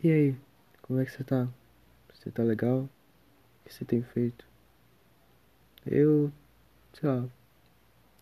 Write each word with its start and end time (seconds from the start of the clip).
E 0.00 0.12
aí, 0.12 0.36
como 0.80 1.00
é 1.00 1.04
que 1.04 1.10
você 1.10 1.24
tá? 1.24 1.48
Você 2.14 2.30
tá 2.30 2.44
legal? 2.44 2.82
O 2.82 2.88
que 3.68 3.74
você 3.74 3.84
tem 3.84 4.00
feito? 4.00 4.46
Eu, 5.84 6.30
sei 6.92 7.08
lá, 7.08 7.28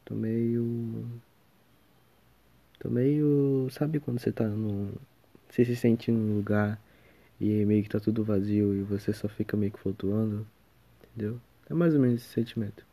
tô 0.03 0.15
meio. 0.15 1.05
Tô 2.79 2.89
meio. 2.89 3.69
Sabe 3.71 4.01
quando 4.01 4.19
você 4.19 4.33
tá 4.33 4.45
num. 4.49 4.95
Você 5.51 5.67
se 5.67 5.77
sente 5.77 6.11
num 6.11 6.37
lugar 6.37 6.81
e 7.39 7.65
meio 7.67 7.83
que 7.83 7.91
tá 7.91 8.01
tudo 8.01 8.25
vazio 8.25 8.75
e 8.75 8.83
você 8.83 9.13
só 9.13 9.29
fica 9.29 9.55
meio 9.55 9.73
que 9.73 9.79
flutuando? 9.79 10.47
Entendeu? 11.05 11.39
É 11.69 11.75
mais 11.75 11.95
ou 11.95 12.01
menos 12.01 12.23
esse 12.23 12.33
sentimento. 12.33 12.87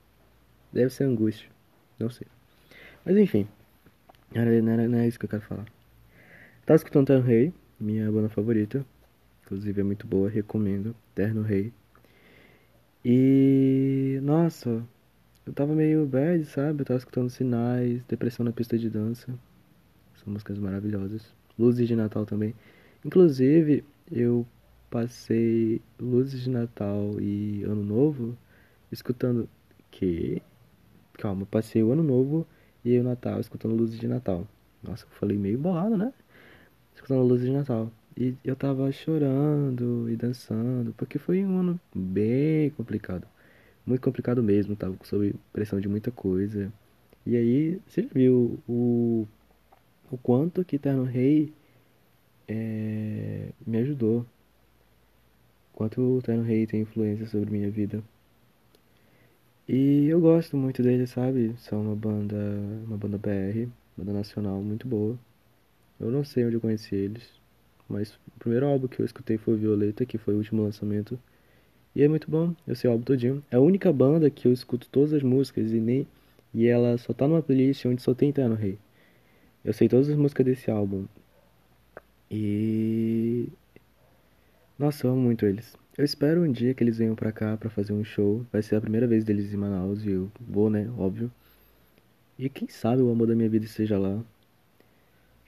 Deve 0.74 0.90
ser 0.90 1.06
angústia, 1.06 1.50
não 1.98 2.10
sei. 2.10 2.28
Mas 3.06 3.16
enfim, 3.16 3.48
não 4.36 4.98
é 5.00 5.08
isso 5.08 5.18
que 5.18 5.26
eu 5.26 5.30
quero 5.30 5.44
falar. 5.44 5.66
Tava 6.66 6.76
escutando 6.76 7.08
Terno 7.08 7.24
Rei, 7.24 7.54
minha 7.84 8.12
banda 8.12 8.30
favorita. 8.30 8.86
Inclusive 9.44 9.82
é 9.82 9.84
muito 9.84 10.08
boa, 10.08 10.30
recomendo. 10.30 10.96
Terno 11.14 11.42
Rei. 11.42 11.72
E. 13.06 14.20
Nossa, 14.24 14.84
eu 15.46 15.54
tava 15.54 15.76
meio 15.76 16.06
bad, 16.06 16.46
sabe? 16.46 16.82
Eu 16.82 16.86
tava 16.86 16.98
escutando 16.98 17.30
Sinais, 17.30 18.02
Depressão 18.06 18.46
na 18.46 18.52
Pista 18.52 18.78
de 18.78 18.90
Dança. 18.90 19.28
São 20.16 20.32
músicas 20.32 20.58
maravilhosas. 20.58 21.34
Luzes 21.60 21.88
de 21.88 21.96
Natal 21.96 22.26
também. 22.26 22.56
Inclusive, 23.06 23.84
eu 24.12 24.48
passei 24.90 25.82
Luzes 26.00 26.42
de 26.42 26.50
Natal 26.50 27.20
e 27.20 27.64
Ano 27.64 27.84
Novo 27.84 28.38
escutando. 28.92 29.50
Que? 29.92 30.42
Calma, 31.18 31.46
passei 31.46 31.84
o 31.84 31.92
Ano 31.92 32.04
Novo 32.04 32.48
e 32.84 32.98
o 32.98 33.04
Natal 33.04 33.40
escutando 33.40 33.76
Luzes 33.76 34.00
de 34.00 34.08
Natal. 34.08 34.48
Nossa, 34.82 35.06
eu 35.06 35.10
falei 35.12 35.38
meio 35.38 35.60
bolado, 35.60 35.98
né? 35.98 36.14
Escutando 36.96 37.24
Luzes 37.24 37.46
de 37.48 37.52
Natal. 37.54 37.92
E 38.18 38.36
eu 38.44 38.56
tava 38.56 38.92
chorando 38.92 40.10
e 40.10 40.16
dançando, 40.16 40.94
porque 40.94 41.18
foi 41.18 41.44
um 41.44 41.58
ano 41.60 41.80
bem 41.94 42.70
complicado. 42.72 43.28
Muito 43.86 44.02
complicado 44.02 44.44
mesmo, 44.44 44.76
tava 44.76 44.96
sob 45.04 45.36
pressão 45.52 45.80
de 45.80 45.88
muita 45.88 46.12
coisa. 46.12 46.72
E 47.26 47.36
aí, 47.36 47.82
você 47.88 48.04
já 48.04 48.10
viu 48.14 48.60
o, 48.68 49.28
o 50.12 50.18
quanto 50.18 50.64
que 50.64 50.80
Terno 50.80 51.04
Rei 51.04 51.54
é, 52.48 53.50
me 53.66 53.78
ajudou. 53.80 54.26
Quanto 55.74 56.02
o 56.02 56.22
Terno 56.22 56.44
Rei 56.44 56.66
tem 56.68 56.82
influência 56.82 57.28
sobre 57.28 57.52
minha 57.52 57.70
vida. 57.70 58.04
E 59.68 60.06
eu 60.08 60.20
gosto 60.22 60.58
muito 60.58 60.84
deles, 60.84 61.10
sabe? 61.12 61.56
São 61.58 61.82
uma 61.82 61.96
banda, 61.96 62.36
uma 62.86 62.98
banda 62.98 63.18
BR, 63.18 63.70
banda 63.98 64.14
nacional 64.14 64.62
muito 64.62 64.88
boa. 64.88 65.18
Eu 66.00 66.12
não 66.12 66.24
sei 66.24 66.46
onde 66.46 66.56
eu 66.56 66.62
conheci 66.62 66.96
eles, 66.96 67.24
mas 67.88 68.14
o 68.14 68.40
primeiro 68.40 68.66
álbum 68.68 68.88
que 68.88 69.00
eu 69.00 69.06
escutei 69.06 69.38
foi 69.38 69.56
Violeta, 69.56 70.06
que 70.06 70.18
foi 70.18 70.34
o 70.34 70.38
último 70.38 70.64
lançamento. 70.64 71.20
E 71.96 72.02
é 72.04 72.08
muito 72.08 72.30
bom, 72.30 72.56
eu 72.68 72.76
sei 72.76 72.90
o 72.90 72.94
álbum 72.94 73.06
todinho. 73.06 73.44
É 73.52 73.56
a 73.56 73.62
única 73.62 73.92
banda 73.94 74.30
que 74.30 74.48
eu 74.48 74.54
escuto 74.54 74.88
todas 74.90 75.14
as 75.14 75.24
músicas 75.24 75.72
e 75.72 75.80
nem 75.80 76.08
e 76.54 76.68
ela 76.68 76.98
só 76.98 77.14
tá 77.14 77.28
numa 77.28 77.42
playlist 77.42 77.86
onde 77.86 78.02
só 78.02 78.14
tem 78.14 78.32
Terno 78.32 78.56
Rei. 78.56 78.78
Eu 79.66 79.74
sei 79.74 79.88
todas 79.90 80.10
as 80.10 80.16
músicas 80.16 80.46
desse 80.46 80.70
álbum. 80.70 81.06
E 82.30 83.50
nossa, 84.78 85.08
eu 85.08 85.12
amo 85.12 85.22
muito 85.22 85.46
eles. 85.46 85.76
Eu 85.98 86.04
espero 86.04 86.42
um 86.42 86.52
dia 86.52 86.74
que 86.74 86.84
eles 86.84 86.98
venham 86.98 87.16
pra 87.16 87.32
cá 87.32 87.56
pra 87.56 87.70
fazer 87.70 87.94
um 87.94 88.04
show. 88.04 88.46
Vai 88.52 88.62
ser 88.62 88.76
a 88.76 88.82
primeira 88.82 89.08
vez 89.08 89.24
deles 89.24 89.54
em 89.54 89.58
Manaus 89.58 90.04
e 90.04 90.12
eu 90.12 90.32
vou, 90.40 90.70
né? 90.70 90.90
Óbvio. 90.98 91.32
E 92.38 92.50
quem 92.50 92.68
sabe 92.68 93.02
o 93.02 93.12
amor 93.12 93.28
da 93.28 93.36
minha 93.36 93.50
vida 93.50 93.66
esteja 93.66 93.98
lá. 94.00 94.20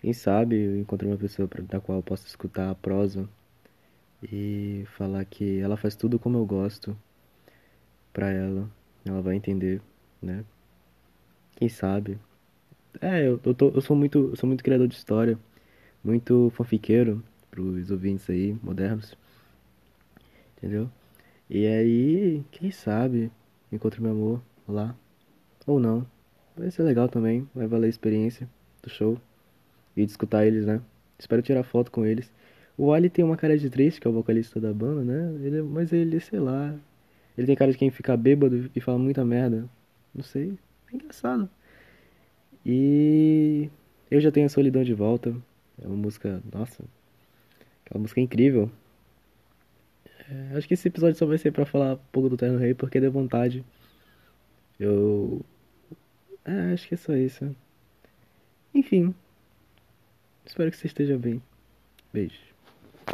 Quem 0.05 0.13
sabe 0.13 0.55
eu 0.55 0.79
encontrei 0.79 1.09
uma 1.09 1.17
pessoa 1.17 1.49
da 1.67 1.79
qual 1.79 1.97
eu 1.97 2.03
possa 2.03 2.27
escutar 2.27 2.69
a 2.69 2.75
prosa 2.75 3.27
e 4.21 4.83
falar 4.95 5.25
que 5.25 5.57
ela 5.59 5.75
faz 5.75 5.95
tudo 5.95 6.19
como 6.19 6.37
eu 6.37 6.45
gosto 6.45 6.95
pra 8.13 8.29
ela. 8.29 8.69
Ela 9.03 9.19
vai 9.23 9.35
entender, 9.35 9.81
né? 10.21 10.45
Quem 11.55 11.67
sabe? 11.67 12.19
É, 13.01 13.27
eu, 13.27 13.41
eu, 13.43 13.55
tô, 13.55 13.69
eu 13.69 13.81
sou 13.81 13.95
muito, 13.95 14.29
eu 14.29 14.35
sou 14.35 14.45
muito 14.45 14.63
criador 14.63 14.87
de 14.87 14.93
história, 14.93 15.39
muito 16.03 16.51
fanfiqueiro 16.51 17.23
pros 17.49 17.89
ouvintes 17.89 18.29
aí 18.29 18.55
modernos, 18.61 19.17
entendeu? 20.55 20.87
E 21.49 21.65
aí, 21.65 22.43
quem 22.51 22.69
sabe, 22.69 23.31
encontro 23.71 24.03
meu 24.03 24.11
amor 24.11 24.41
lá, 24.67 24.95
ou 25.65 25.79
não. 25.79 26.05
Vai 26.55 26.69
ser 26.69 26.83
legal 26.83 27.09
também, 27.09 27.49
vai 27.55 27.65
valer 27.65 27.87
a 27.87 27.89
experiência 27.89 28.47
do 28.83 28.89
show 28.91 29.19
e 29.95 30.05
de 30.05 30.11
escutar 30.11 30.45
eles, 30.45 30.65
né? 30.65 30.81
Espero 31.17 31.41
tirar 31.41 31.63
foto 31.63 31.91
com 31.91 32.05
eles. 32.05 32.31
O 32.77 32.91
Ali 32.91 33.09
tem 33.09 33.23
uma 33.23 33.37
cara 33.37 33.57
de 33.57 33.69
triste, 33.69 34.01
que 34.01 34.07
é 34.07 34.09
o 34.09 34.13
vocalista 34.13 34.59
da 34.59 34.73
banda, 34.73 35.03
né? 35.03 35.45
Ele, 35.45 35.61
mas 35.61 35.93
ele, 35.93 36.19
sei 36.19 36.39
lá, 36.39 36.75
ele 37.37 37.47
tem 37.47 37.55
cara 37.55 37.71
de 37.71 37.77
quem 37.77 37.89
fica 37.89 38.15
bêbado 38.17 38.69
e 38.75 38.81
fala 38.81 38.97
muita 38.99 39.23
merda. 39.23 39.69
Não 40.13 40.23
sei, 40.23 40.53
é 40.91 40.95
engraçado. 40.95 41.49
E 42.65 43.69
eu 44.11 44.19
já 44.19 44.31
tenho 44.31 44.45
a 44.45 44.49
solidão 44.49 44.83
de 44.83 44.93
volta. 44.93 45.35
É 45.81 45.87
uma 45.87 45.95
música, 45.95 46.41
nossa, 46.53 46.83
aquela 47.85 48.01
música 48.01 48.21
incrível. 48.21 48.71
É, 50.29 50.57
acho 50.57 50.67
que 50.67 50.73
esse 50.73 50.87
episódio 50.87 51.17
só 51.17 51.25
vai 51.25 51.37
ser 51.37 51.51
pra 51.51 51.65
falar 51.65 51.93
um 51.95 51.99
pouco 52.11 52.29
do 52.29 52.37
Terno 52.37 52.57
Rei, 52.57 52.73
porque 52.73 52.99
deu 52.99 53.11
vontade. 53.11 53.63
Eu. 54.79 55.41
É, 56.45 56.73
acho 56.73 56.87
que 56.87 56.93
é 56.95 56.97
só 56.97 57.15
isso. 57.15 57.55
Enfim. 58.73 59.13
Espero 60.45 60.71
que 60.71 60.77
você 60.77 60.87
esteja 60.87 61.17
bem. 61.17 61.41
Beijo. 62.13 62.54